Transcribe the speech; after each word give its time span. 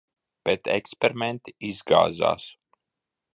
Bet 0.47 0.69
eksperimenti 0.77 1.53
izgāzās. 1.69 2.49